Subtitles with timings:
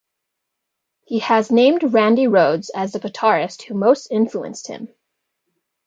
[1.05, 4.87] He has named Randy Rhoads as the guitarist who most influenced him.